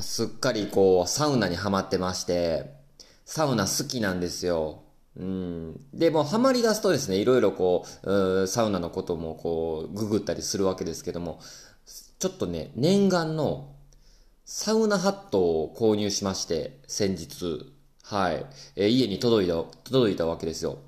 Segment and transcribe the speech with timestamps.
[0.00, 2.70] すっかりこう、サウナにはまってまして、
[3.24, 4.82] サウナ好きなんですよ。
[5.16, 5.80] うん。
[5.92, 11.40] で、もうハマり出すとですね、いろいろこう、うサウナのこともこう、ググったりするわけですけども、
[12.18, 13.74] ちょっとね、念願の
[14.46, 17.72] サウナハットを購入しまして、先日、
[18.02, 18.46] はい、
[18.76, 20.78] えー家に届いた、届いたわけですよ。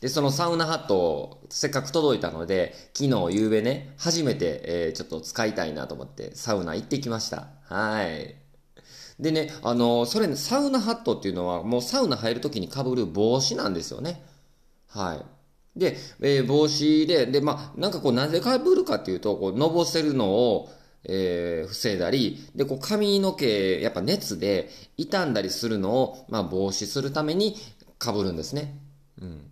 [0.00, 7.48] で、そのサウナハットを、せっかく届いたので、昨日、夕べね、初めて、えーちょっと使いたいなと思って、サウナ行ってきました。
[7.64, 8.41] はい。
[9.20, 14.22] でね、あのそれね、サウナハットっていうのは、もうサウナ入るときに被る帽子なんですよね。
[14.88, 15.78] はい。
[15.78, 20.70] で、えー帽子で、で、まあ、なんかこう、なぜ被るかっていうと、こう、のぼせるのを、
[21.04, 27.56] えー防いだり、で、こう、髪の毛、やっぱ熱で傷んだりするのを、まあ、防止するために
[28.02, 28.78] 被るんですね。
[29.20, 29.51] うん。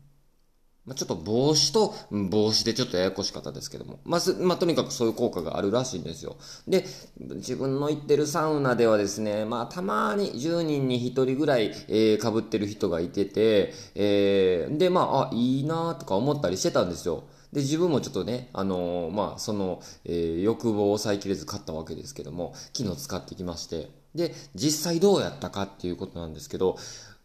[0.90, 4.00] ま、ちょっと帽子と帽子でちょっとややこしかったですけども。
[4.04, 6.36] まあ、まあ、とにかくそういう効果があるらしいんですよ。
[6.66, 6.84] で、
[7.16, 17.22] 自分の行ってるサウナではですね、まあ、たまに10人に1人ぐらい、えー、被ってる人がいてて、えー、で、まあ、あ、いいなとか思ったりしてたんですよ。
[17.52, 23.90] で、自分もちょっとね、あのーまあ、その、えー欲望を抑えきれず買ったわけですけども、昨日使ってきまして。
[24.16, 26.76] で、実際どうやったかっていうことなんですけど、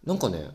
[0.05, 0.51] なんかね、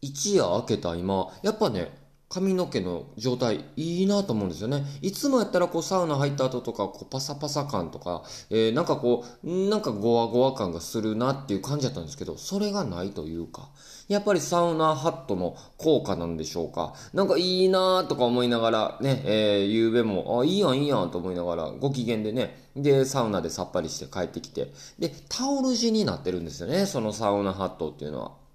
[0.00, 4.84] 一夜明けた今、やっぱね、髪の毛の状態いいなと思うんですよね。
[5.00, 13.70] いつもやったらこうサウナ入った後とかこうパサパサ感とか、えーなんかこう、なんかゴワゴワ感がするなっていう感じだったんですけど、それがないというか、
[14.08, 16.94] やっぱりサウナハットの効果なんでしょうか。
[17.14, 28.45] なんかいいなとか思いながらね、えー、夕べも、あ、いいやんいいやんと思いながら、ご機嫌でね、で、サウナでさっぱりして帰ってきて、で、タオル地になってるんですよね、そのサウナハットっていうのは。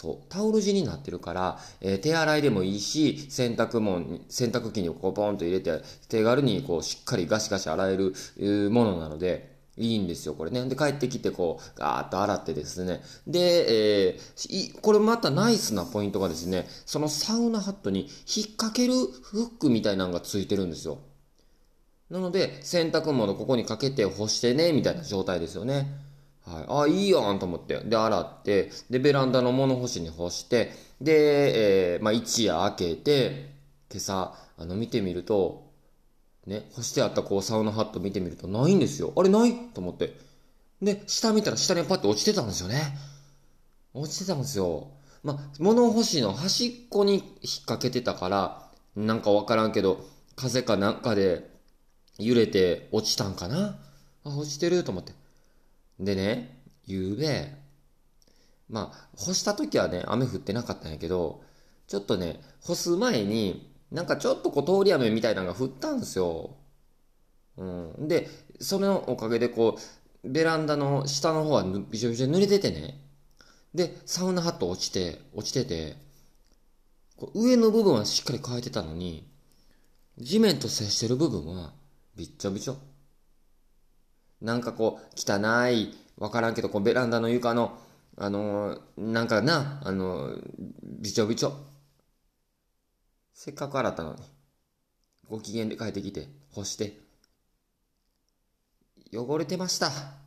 [0.00, 10.64] そう、タオル地になってるから、えー手洗いでもいいし、洗濯物に、洗濯機にこうポンと入れて、手軽にこうしっかりガシガシ洗えるものなので、いいんですよ、これね。
[10.70, 13.02] で、帰ってきてこう、ガーッと洗ってですね。
[13.26, 20.96] で、えーこれまたナイスなポイントがですね、そのサウナハットに引っ掛けるフックみたいなのがついてるんですよ。
[22.08, 26.09] なので、洗濯物ここにかけて干してね、みたいな状態ですよね。
[26.46, 26.92] はい。
[26.92, 27.80] あ、いいやんと思って。
[27.80, 33.54] で、洗って、で、ベランダの物干しに干して、で、えーまあ、一夜明けて、
[33.90, 35.70] 今朝、あの、見てみると、
[36.46, 39.12] ね、干してあったこう、サウナハット見てみると、ないんですよ。
[39.16, 40.16] あれ、ないと思って。
[40.82, 42.96] で、下見たら下にパッと落ちてたんですよね。
[43.94, 44.88] 落ちてたんですよ。
[45.22, 47.22] まあ、物干しの端っこに引っ
[47.66, 50.04] 掛けてたから、なんかわからんけど、
[50.36, 51.50] 風かなんかで
[52.18, 53.78] 揺れて落ちたんかな
[54.24, 55.12] あ、落ちてると思って。
[56.00, 57.52] でね、夕べ、
[58.68, 61.42] まあ、干した時はね、雨降ってなかったんやけど、
[61.86, 66.56] ちょっとね、干す前に、なんかちょっとこう通り雨みたいなのが降ったんですよ。
[67.56, 68.08] うん。
[68.08, 68.28] で、
[68.60, 69.76] そのおかげでこ
[70.24, 73.00] う、ベランダの下の方はびしょびしょ濡れててね。
[73.74, 75.96] で、サウナハット落ちて、落ちてて、
[77.16, 79.28] こう上の部分はしっかり乾いてたのに、
[80.18, 81.72] 地面と接してる部分は
[82.16, 82.76] びっちょびちょ。
[84.40, 85.38] なんかこう、汚
[85.70, 87.78] い、わからんけど、こうベランダの床の、
[88.16, 90.42] あのーなんかな、あのー
[90.82, 91.52] びちょびちょ。
[93.34, 94.22] せっかく洗ったのに、
[95.30, 97.00] ご機嫌で帰ってきて、干して、
[99.12, 100.19] 汚れてました。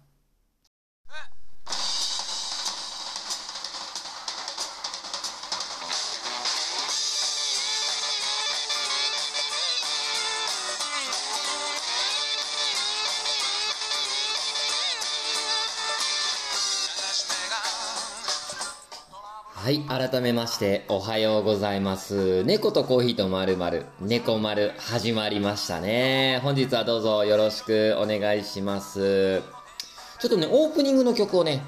[19.74, 22.44] はい、改めまして、おはようございます。
[22.44, 26.40] 猫とコーヒーとまるまる、猫丸始まりましたね。
[26.44, 29.42] 本日はどうぞよろしくお願いします。
[30.20, 31.64] ちょっとね、オープニングの曲をね、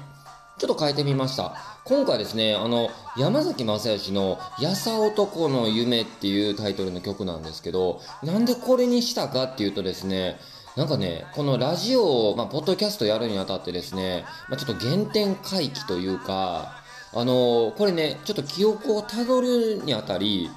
[0.56, 1.56] ちょっと変えてみました。
[1.82, 10.38] 今回ですね、あの、山崎正義の、やさ男の夢っていうタイトルの曲なんですけど、なんでこれにしたかっていうとですね、
[10.76, 20.50] なんかね、このラジオを、まあ、ポッドキャストやるにあたってですね、まあ、ちょっと原点回帰というか、あのこれね、ちょっと記憶をたどるにあたり、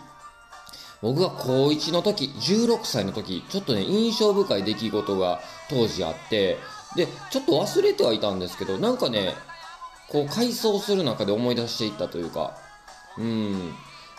[1.01, 6.57] 僕が高1の時、16歳の時、ちょっとね、印象深い出来事が当時あって、
[6.95, 9.33] で、ちょっと忘れてはいたんですけど、なんかね、
[10.09, 12.57] こう回想する中で思い出していったというか、
[13.17, 13.73] うん。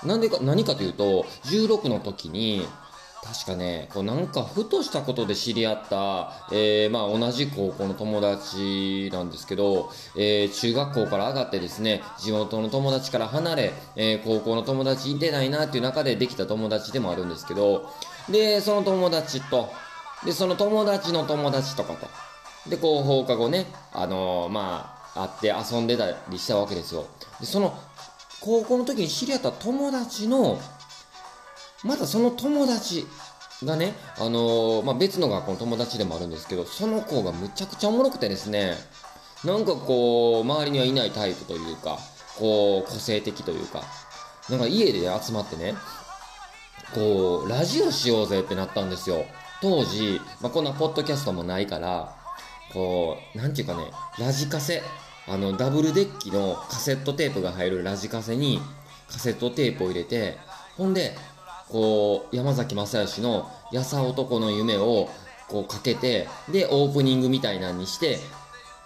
[0.04, 2.66] なんでか、何かというと、16の時に、
[3.22, 17.90] 確かね、こうなんかふとしたことで知り合った、えーまあ同じ高校の友達なんですけど、えー中学校から上がってですね、地元の友達から離れ、えー高校の友達いてないなっていう中でできた友達でもあるんですけど、
[18.30, 19.68] で、その友達と、
[20.24, 22.08] で、その友達の友達とかと、
[22.70, 27.06] で、こう放課後ね、あのー、まあ、会って遊んでたりしたわけですよ。
[27.38, 27.78] で、その、
[28.40, 30.58] 高校の時に知り合った友達の、
[31.84, 33.06] またその友達
[33.64, 38.74] がね、あのー、まあ、別の学校の友達でもあるんですけど、その子がむちゃくちゃおもろくてですね、
[39.44, 41.98] なんかこう、周りにはいないタイプというか、
[42.38, 43.82] こう、個性的というか、
[44.48, 45.74] なんか家で集まってね、
[46.94, 49.24] こう、ラジオしようぜってなったんですよ。
[49.62, 52.16] 当時、まあ、こんなポッドキャストもないから、
[52.72, 54.82] こう、なんていうかね、ラジカセ、
[55.28, 58.60] あの、ダブルデッキのカセットテープが入るラジカセに、
[59.10, 60.38] カセットテープを入れて、
[60.76, 61.16] ほんで、
[61.70, 65.08] こう、山崎正義の、やさ男の夢を、
[65.48, 68.20] こうかけて、で、オープニングみたいなんにして、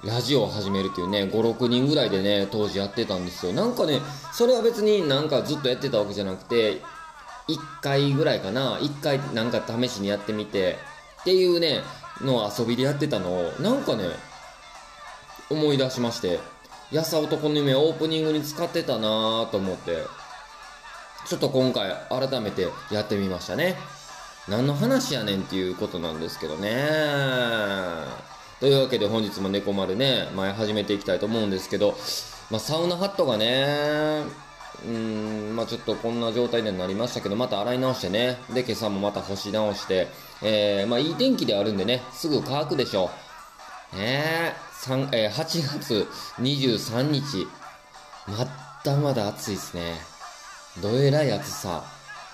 [0.03, 3.53] ラジオを始めるっていうね、5、6人ぐらいでね、当時やってたんですよ。
[3.53, 4.01] なんかね、
[4.33, 6.81] それは別になんかずっとやってたわけじゃなくて、
[7.49, 10.79] 1回ぐらいかな、1回なんか試しにやってみて、
[11.21, 11.81] っていうね、
[12.21, 14.05] の遊びでやってたのを、なんかね、
[15.51, 16.41] 思い出しまして、
[16.91, 20.05] やさ男の夢オープニングに使ってたなぁと思って、
[21.27, 23.77] ちょっと今回改めてやってみましたね。
[24.47, 26.87] 何の話やねんっていうことなんですけどね。
[28.61, 31.97] というわけで本日も猫丸ね、前始めていきたいと思うんですけど、
[32.51, 34.23] まあ、サウナハットがね、
[34.87, 40.09] うん、まあちょっとこんな状態にはなりましたけど、また洗い直してね、で、今朝もまた干し直して、
[40.43, 43.11] えー、まあいい天気であるんでね、すぐ乾くでしょ
[43.95, 43.97] う。
[43.97, 44.55] ねえ、
[45.13, 46.07] えー、8月
[46.39, 47.47] 23日、
[48.27, 48.47] ま
[48.85, 50.14] だまだ暑いですね。
[50.83, 51.85] どえらい暑さ。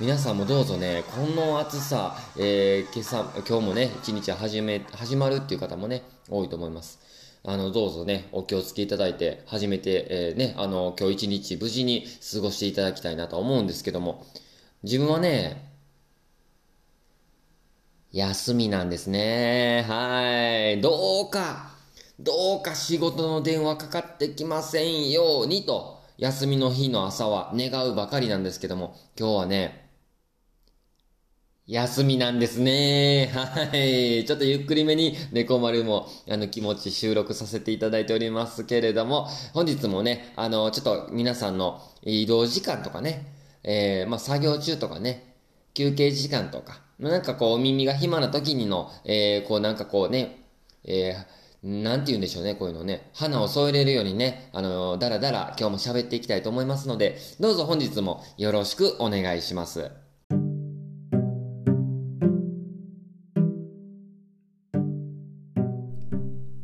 [0.00, 7.00] 皆さんもどうぞね、この暑さ、えー、今朝、今日もね、一日始め、始まるっていう方もね、多いと思います。
[7.44, 14.24] あの、どうぞね、お気をつけいただいて、初めて、えー、ね、あの、今日一日無事に過ごしていただきたいなと思うんですけども、
[14.84, 15.70] 自分はね、
[18.12, 19.84] 休みなんですね。
[19.86, 20.80] はい。
[20.80, 21.72] どうか、
[22.18, 29.88] どうか仕事の電話かかってきませんようにと、休みの日の朝は願うばかりなんですけども、今日はね、
[31.66, 33.30] 休みなんですね。
[33.32, 34.26] はい。
[34.26, 43.24] ちょっとゆっくりめに猫丸もあの気持ち収録させていただいておりますけれども、本日もね、あの、ちょっと皆さんの移動時間とかね、
[43.62, 45.36] えー、まあ作業中とかね、
[45.72, 50.44] 休憩時間とか、なんかこうお耳が暇な時にの、えー、こうなんかこうね、
[50.84, 53.10] えー、なんて言うんでしょうね、こういうのね。
[53.12, 59.90] 花を添えれるようにね、あのだらだら今日も喋っていきたいと思いますので、どうぞ本日もよろしくお願いします。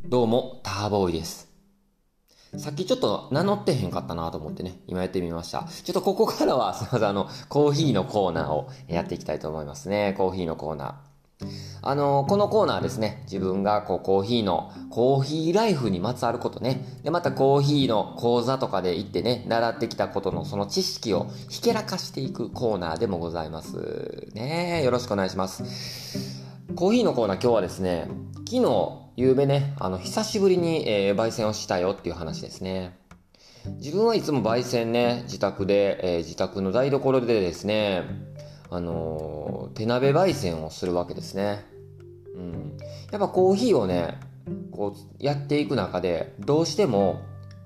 [0.08, 1.46] どうも、ターボーイです。
[2.56, 5.64] さっきちょっと名乗ってへんかったなと思ってね、今やってみました。
[5.84, 10.14] ちょっとここからは、すいません、あの、コーヒーのコーナーをやっていきたいと思いますね。
[10.16, 11.06] コーヒーのコーナー。
[11.82, 24.28] あの、このコーナーですね、自分がこうコーヒーの、コーヒーライフにまつわることね、で、またコーヒーの講座とかで行ってね、習ってきたことのその知識をひけらかしていくコーナーでもございます。
[24.34, 25.62] ねよろしくお願いします。
[26.74, 28.08] コーヒーのコーナー今日はですね、
[28.48, 32.98] 昨日、夕べね、あの、久しぶりに、えー、焙煎をしたよっていう話ですね。
[33.78, 38.02] 自分はいつも焙煎ね、自宅で、えー、自宅の台所でですね、
[38.70, 41.64] あの、手鍋焙煎をするわけですね。
[42.34, 42.76] うん。
[43.10, 44.18] やっぱコーヒーをね、
[44.70, 47.20] こう、やっていく中で、どうしても、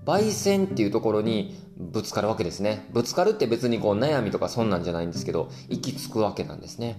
[0.05, 2.89] 焙煎っていうところにぶつかるわけですね。
[2.93, 6.99] ぶつかるって別にこう悩みとかそんなんじゃないんですけど、行き着くわけなんですね。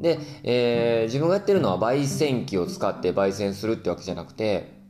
[0.00, 4.80] で、えー、自分がやってるのは焙煎機を使って焙煎するってわけじゃなくて、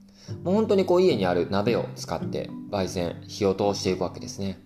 [0.45, 4.59] もう本当にこう家にある鍋を使って焙煎、火を通していくわけですね。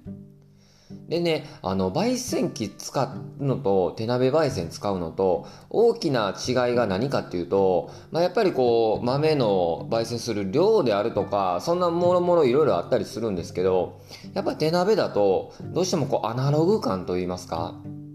[1.09, 14.01] でね、あの、焙煎機使うのと手鍋焙煎使うのと大きな違いが何かっていうと、まあ、やっぱりこう豆の焙煎する量であるとか、そんなもろもろいろいろあったりするんですけど、
[14.35, 17.75] やっぱ手鍋だとどうしてもこうアナログ感といいますか、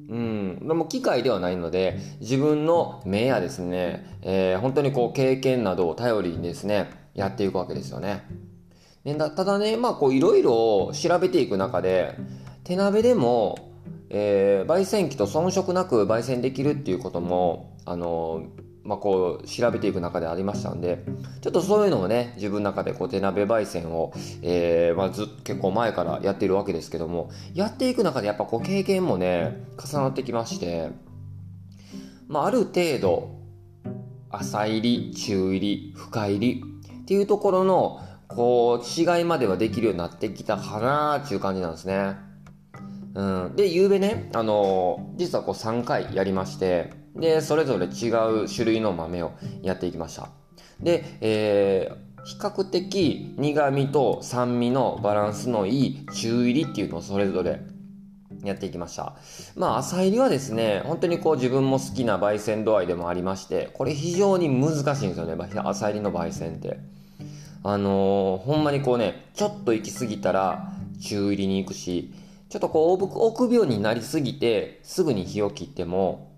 [0.10, 0.60] うん。
[0.68, 8.24] でも機械ではないので、自分の目やですね、えー、本当にこう経験などを頼りにですね、やっていくわけですよね。
[9.36, 12.16] ただね、まあこういろいろ調べていく中で、
[12.64, 13.74] 手鍋でも、
[14.10, 18.46] えー、焙煎機と遜色なく焙煎できるっていうことも、あの
[18.84, 21.04] まあ、こう調べていく中でありましたんで
[21.42, 30.90] ちょっとそういうのをね自分の中でこう手鍋焙煎を、えーまあ、ず結構前からやってるわけですけどもやっていく中でやっぱこう経験もね重なってきまして、
[32.28, 33.40] まあ、ある程度
[34.32, 36.64] 浅入り中入り深入り
[37.02, 42.31] っていうところのこう違いまではできるようになってきたかなっていう感じなんですね。
[43.14, 48.10] うん、で、夕べね、あのー、実はこう3回やりまして、で、それぞれ違
[48.44, 50.30] う種類の豆をやっていきました。
[50.80, 57.62] で、えー、比較的苦味と酸味のバランスのいい中入りっていうのをそれぞれ
[58.44, 59.16] やっていきました。
[59.56, 66.80] まあ、浅入りはですね、本当にこう自分も好きな焙煎度合いでもありまして、これ非常に難しいんですよね、浅入りの焙煎って。
[67.64, 72.12] あのー、ほんまにこうね、ちょっと行き過ぎたら中入りに行くし、
[72.52, 76.36] ちょっとこう臆病になりすぎて、すぐに火を切っても、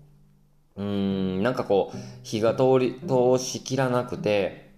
[0.76, 4.70] うーん、なんかこう、火が通り、通しきらなくて、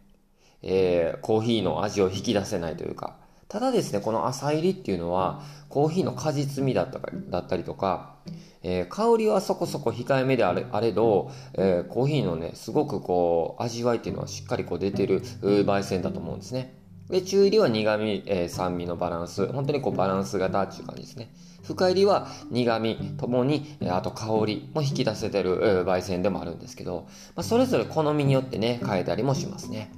[0.62, 8.14] えー、コーヒーの味を引き出せないというか、ただですね、この浅入りっていうのは、コーヒーの果実味だっただったりとか、
[8.62, 16.85] えー、香りはそこそこ控えめであれあれど、えー、コーヒーのね、すごくこう、味わいっていうのはしっかりこう出てる焙煎だと思うんですね。
[17.10, 19.46] で、中入りは苦味、えー、酸味のバランス。
[19.52, 21.32] 本当にこうバランス型っていう感じですね。
[21.62, 29.92] 深入りは苦味ともに、あと香りも引き出せてる焙煎でもあるんですけど、まあ、それぞれ好みによってね、変えたりもしますね。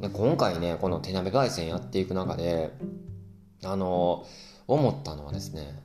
[0.00, 2.70] で今回ね、この手鍋焙煎やっていく中で、
[3.64, 5.82] あのー、思ったのはですね、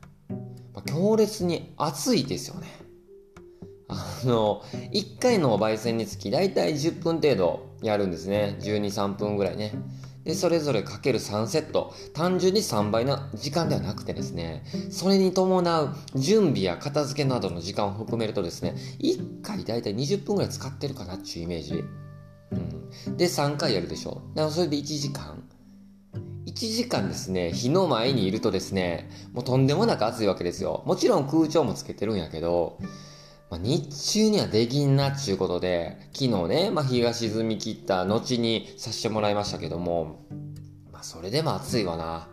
[0.74, 2.68] まあ、強烈に熱いですよね。
[3.88, 4.64] あの、
[4.94, 8.58] 1回の焙煎につき大体10分程度やるんですね。
[8.62, 9.74] 12、3分ぐらいね。
[10.24, 11.94] で、それぞれかける3セット。
[12.14, 21.84] 単純に3倍の時間ではなくてですね、それに伴う準備や片付けなどの時間を含めるとですね、1回だいたい20分ぐらい使ってるかなっていうイメージ。
[22.52, 23.18] うん。
[23.18, 24.22] で、3回やるでしょ。
[24.36, 25.44] だからそれで1時間。
[26.46, 30.84] 1時間ですね、火の前にいるとですね、もうとんでもなく暑いわけですよ。
[30.86, 32.78] もちろん空調もつけてるんやけど、
[33.52, 40.26] まあ、日中にはできんなっちゅうことで、昨日ね、まあ、日が沈み切った後にさせてもらいましたけども、
[40.94, 42.30] まあ、それでも暑いわな。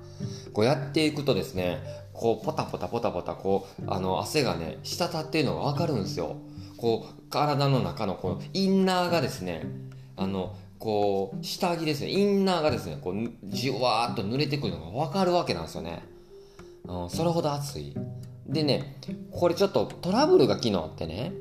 [0.52, 1.82] こうやっていくとですね、
[2.12, 6.36] こう、ポタポタポタポタ、こう、あの、汗がね、滴っているのがわかるんですよ。
[6.76, 9.66] こう、体の中のこのインナーがですね、
[10.16, 16.04] あの、こう、下着ですね、インナーがですね、こう、じわーっと濡れてくるのがわかるわけなんですよね。
[16.84, 17.96] うん、それほど暑い。
[18.48, 18.96] でね、
[19.30, 21.32] これちょっとトラブルが機能あってね、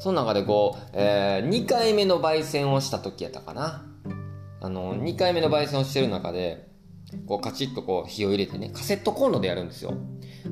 [0.00, 3.84] その中でこう、えー、2回目の焙煎をした時やったかな。
[4.60, 6.68] あの、2回目の焙煎をしてる中で、
[7.26, 9.94] こうカチッとこう火を入れてね、カセットコンロでやるんですよ。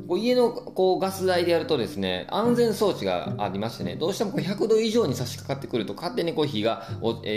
[0.06, 6.86] こう家のこうガス台でやるとですね、安全装置がありましてね、どうしてもこう100度以上に差し掛かってくると勝手にこう火が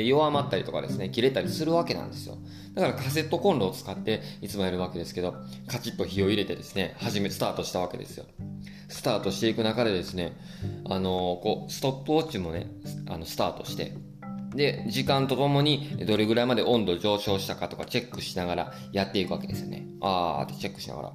[0.05, 2.37] 弱まったりとかですね、切れたりするわけなんですよ。
[2.75, 5.35] だからカセットコンロを使っていつもやるわけですけど、
[5.67, 8.25] カチッと火を入れてですね、始め、スタートしたわけですよ。
[8.87, 10.33] スタートしていく中でですね、
[10.85, 12.67] あのー、こう、ストップウォッチもね、
[13.09, 13.95] あの、スタートして、
[14.55, 19.87] で、時間とともにどれぐらいまで温度上昇したかとかチェックしながらやっていくわけですよね。
[20.01, 21.09] あーってチェックしながら。
[21.09, 21.11] あ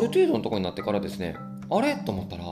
[0.00, 1.36] る程度のとこになってからですね、
[1.70, 1.96] あれ？
[1.96, 2.44] と思ったら、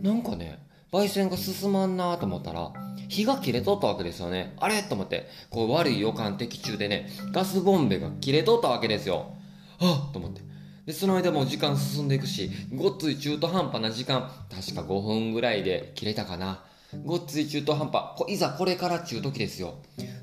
[0.00, 0.58] なんかね、
[0.92, 2.72] 焙煎が進まんなと思ったら、
[3.08, 4.54] 火が切れとったわけですよね。
[4.58, 4.82] あれ？
[4.82, 9.34] と思って、こう悪い予感的中でね、ガスボンベが切れとったわけですよ。
[9.80, 10.42] あっと思って。
[10.86, 16.64] で、その間も時間進んでいくし、ごっつい中途半端な時間、確か5分ぐらいで切れたかな。
[17.04, 18.30] ごっつい中途半端。
[18.30, 19.74] いざこれからっちゅう時ですよ。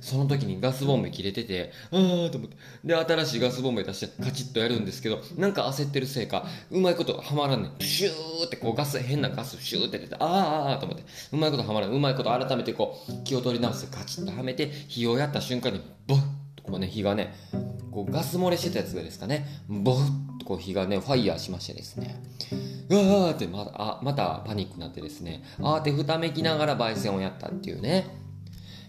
[0.02, 2.58] その時にガスボンベ切れてて、あーと思って。
[2.84, 7.72] で、新しいガスボンベ出してカチッとやるんですけど、なんか焦ってるせいか、うまいことはまらんねん。
[7.72, 11.04] プシューってこうガス、変なガスシューって出て、あーあーと思って。
[11.32, 11.92] うまいことはまらん。
[11.92, 16.20] うまいこと改めてこう、気を取り直してカチッとはめて、火をやった瞬間に、ボッ
[16.64, 17.34] こうね、火がね、
[17.92, 22.22] こうガス漏れしてたやつがですかね、ボフッとこう火がね、ファイヤーしましてですね。
[22.90, 28.18] うわーってまた、あ、またパニックになってですね、あーってふためきながら焙煎をやったっていうね。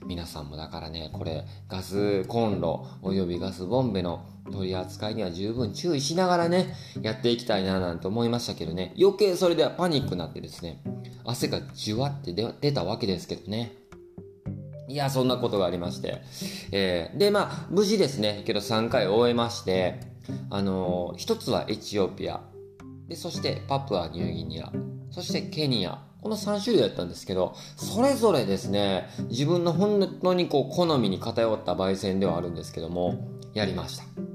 [0.06, 10.82] 皆さんもだからね、これ、ガスコンロおよびガスボンベの取り扱いには十分注意しながらね、やっていきたいななんて思いましたけどね、余計それではパニックになってですね、
[11.24, 13.72] 汗がじゅわって出たわけですけどね。
[14.90, 16.20] いや、そんなことがありまして。
[16.72, 20.00] えー、で、まあ、無事ですね、けど3回終えまして、
[20.50, 22.40] あのー、一つはエチオピア、
[23.06, 24.72] で、そしてパプアニューギニア、
[25.12, 34.29] そしてケニア、この3種類だったんですけど、それぞれですね、自分の本当にこう好みに偏った焙煎ではあるんですけども、やりました。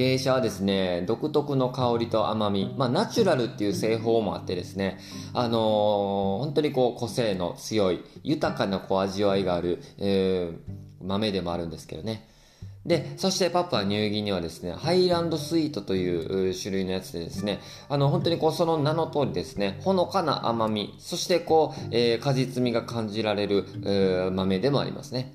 [0.00, 4.98] 芸者はですね、独特の香りと甘み、まあナチュラルっていう製法もあってですね、
[5.34, 12.26] あのー、本当にこう個性の強い、豊かなこう味わいがある、えー、豆でもあるんですけどね。
[12.86, 25.34] で、そしてパプアニューギニはですね、ハイランドスイートという種類のやつでですね、あの、本当にこう、その名の通りですね、ほのかな甘み、そしてこう、えー、果実味が感じられる、えー、豆でもありますね。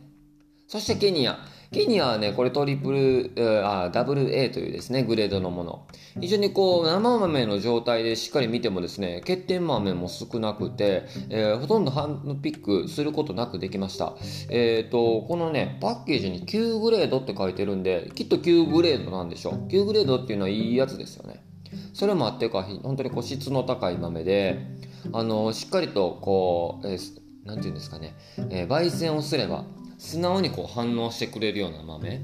[0.67, 1.37] そしてケニア。
[1.75, 2.93] ケニアはね、これトリプ
[3.35, 5.85] ル、あ、ダブル A というですね、グレードのもの。
[6.21, 14.13] 非常にこう、生豆の状態でしっかり見てもですね、欠点豆も少なくて、えー、ほとんどハンドピックすることなくできました。
[14.49, 19.67] えっ、ー、と、このね、パッケージに9グレードって書いてるんで、きっと9グレードなんでしょう。
[19.67, 21.43] 9グレードっていうのはいいやつですよね。
[21.91, 24.65] それもあってか、本当にこう質の高い豆で、
[25.11, 28.15] あの、しっかりとこう、えー、なんていうんですかね、
[28.49, 29.65] え、焙煎をすれば、
[29.97, 32.21] 素直にこう反応してくれるような豆、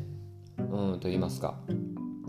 [0.58, 0.62] う
[0.96, 1.56] ん、と言いますか。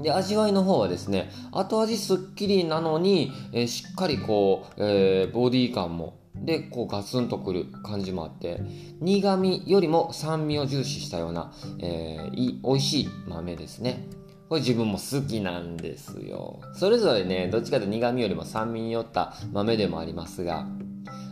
[0.03, 8.61] で、味わいの方はですね、後味すっきりなのに、えー、しっかりこう、えー、ボディ感も、で、こうガツンとくる感じもあって、
[9.01, 14.09] 苦味よりも酸味を重視したような、えー、い美味しい豆ですね。
[14.49, 16.61] これ自分も好きなんですよ。
[16.75, 20.67] それぞれね、どっちかというと苦味よりも酸味によった豆でもありますが、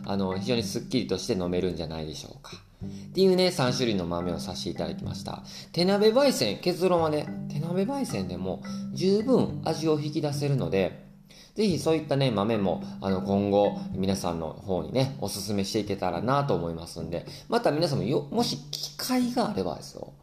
[0.05, 2.70] あの、非常にすっきりとして飲めるんじゃないでしょうか。
[2.83, 5.43] っていうね、3種類の豆をさせていただきました。
[5.71, 11.09] 手鍋焙煎、結論はね、手鍋焙煎でも十分味を引き出せるので、
[11.55, 20.13] ぜひそういったね、豆も、あの、今後、皆さんの方にね、おすすめしていけたらなと思いますんで、また皆さんもよ、もし機会があればですよ、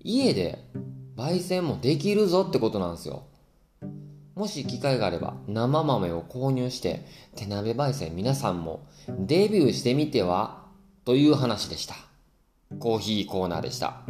[0.00, 0.58] 家で
[1.16, 3.24] 焙煎もできるぞってことなんですよ。
[4.38, 10.67] もし機会があれば生豆を購入して手鍋焙煎皆さんもデビューしてみては
[11.08, 11.94] という話でした。
[12.78, 14.02] コーヒーコーナーでした。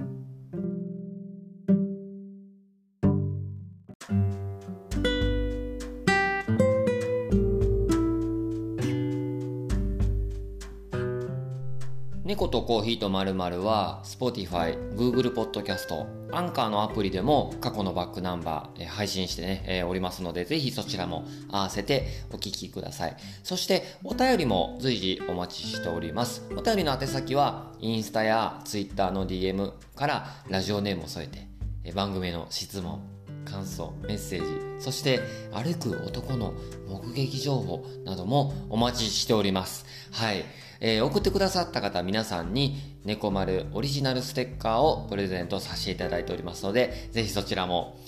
[12.89, 23.17] ーヒーとまるは Spotify、Google Podcast、アンカーのアプリでも過去のバックナンバー、え配信してね、えー、おりますので、ぜひそちらも合わせてお聞きください。
[23.45, 26.43] そしてお便りも随時お待ちしております。
[26.57, 31.47] お便りの宛先はインスタや Twitter の DM からラジオネームを添えて、
[31.85, 33.03] え番組の質問、
[33.45, 35.21] 感想、メッセージ、そして
[35.53, 36.55] 歩く男の
[36.89, 39.85] 目撃情報などもお待ちしております。
[40.11, 40.45] はい。
[40.81, 47.99] えー、送ってくださった方皆さんに猫丸オリジナルステッカーをプレゼントさせていただいておりますので、ぜひそちらも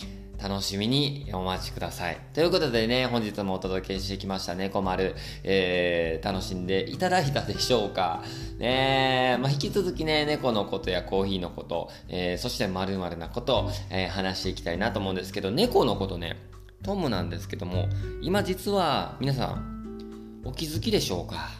[0.42, 2.18] 楽しみにお待ちください。
[2.32, 8.22] ということでね、本日もお届けしてきました猫丸、えー、楽しんでいただいたでしょうか。
[8.58, 16.36] ねまあ、引き続きね、猫のことやコーヒーのこと、えー、そして〇〇なこと、えー、話していきたいなと思うんですけど、猫のことね、
[16.82, 17.88] トムなんですけども、
[18.22, 21.50] 今実は皆さん、お気づきでしょうか？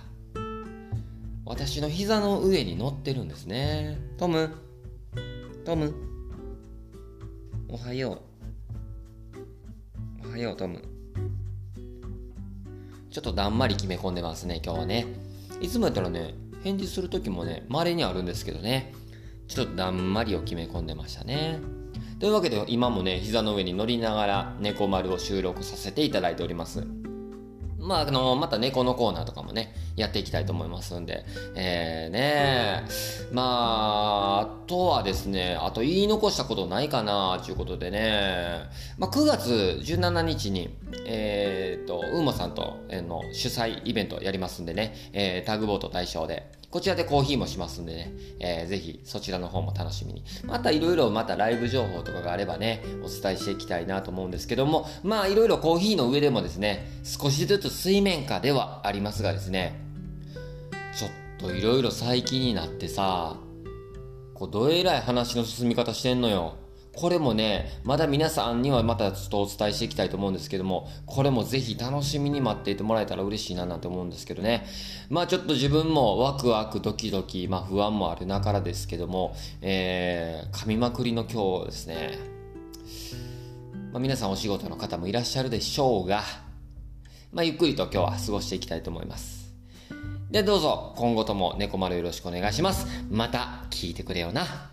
[1.51, 3.99] 私の膝の上に乗ってるんですね。
[4.19, 4.55] トム
[5.65, 5.93] トム
[7.69, 8.23] おはよ
[10.23, 10.29] う。
[10.29, 10.81] おはよう、トム。
[13.11, 15.07] ちょっとだんまり決め込んでますね、今日はね。
[15.61, 18.95] いつもやったらね、返事する時もね、稀にあるんですけどね。
[19.49, 21.59] ちょっとだんまりを決め込んでましたね。
[22.21, 26.87] というわけで今もね、膝の上に乗りながら猫丸を収録させていただいております。
[27.91, 31.25] まあ、あの、また猫のコーナーとかもね、やっていきたいと思いますんで、
[31.57, 32.85] えー、ね
[33.33, 38.61] まあ、あとはですね、あと言い残したことないかな、ということでね、
[38.97, 40.71] まあ、9月17日に、
[41.05, 50.23] えー、と、ウーモさんとの主催イベントやりますんでね、えー、タグボート対象で、こちらでコーヒーもしますんでね、えー、ぜひそちらの方も楽しみに。
[50.45, 59.81] またいろいろまたライブ情報とかがあればね、お伝えしていきたいなと思うんですけども、まあいろいろコーヒーの上でもですね、少しずつ水面下ではありますがですね、
[60.97, 63.37] ちょっといろいろ最近になってさ、
[64.35, 66.55] こうどえらい話の進み方してんのよ。
[66.93, 74.67] これもね、まだ皆さんにはまたちょっとお伝えしていきたいと思うんですけども、これもぜひ楽しみに待っていてもらえたら嬉しいななんて思うんですけどね。
[75.09, 82.19] まあちょっと自分もワクワクドキドキ、まあ不安もあるながらですけども、えー、噛みまくりの今日ですね。
[83.93, 86.23] まあ皆さんお仕事の方もいらっしゃるでしょうが、
[87.33, 89.55] まあゆっくりと今日は過ごしていきたいと思います。
[90.31, 92.87] で、どうぞ今後とも猫丸よろしくお願いします。
[93.11, 94.71] また聞いてくれよな。